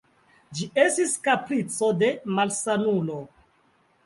Ĝi 0.59 0.67
estis 0.83 1.13
kaprico 1.27 1.91
de 2.01 2.11
malsanulo. 2.39 3.21